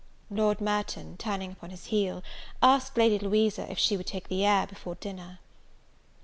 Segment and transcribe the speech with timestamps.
[0.31, 2.23] Lord Merton, turning upon his heel,
[2.63, 5.37] asked Lady Louisa if she would take the air before dinner?